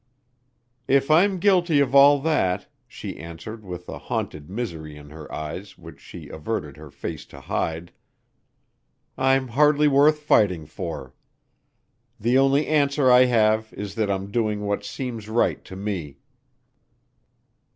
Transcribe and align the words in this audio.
"If 0.87 1.11
I'm 1.11 1.37
guilty 1.37 1.79
of 1.79 1.93
all 1.93 2.19
that" 2.21 2.65
she 2.87 3.19
answered 3.19 3.63
with 3.63 3.87
a 3.87 3.99
haunted 3.99 4.49
misery 4.49 4.97
in 4.97 5.11
her 5.11 5.31
eyes 5.31 5.77
which 5.77 5.99
she 5.99 6.27
averted 6.27 6.75
her 6.75 6.89
face 6.89 7.23
to 7.27 7.39
hide, 7.39 7.91
"I'm 9.15 9.49
hardly 9.49 9.87
worth 9.87 10.17
fighting 10.17 10.65
for. 10.65 11.13
The 12.19 12.35
only 12.35 12.65
answer 12.65 13.11
I 13.11 13.25
have 13.25 13.71
is 13.73 13.93
that 13.93 14.09
I'm 14.09 14.31
doing 14.31 14.61
what 14.61 14.83
seems 14.83 15.29
right 15.29 15.63
to 15.65 15.75
me." 15.75 16.17